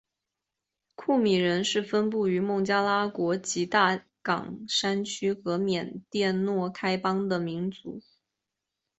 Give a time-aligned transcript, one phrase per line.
[0.95, 8.01] 库米人是分布于孟加拉国吉大港山区和缅甸若开邦的民族。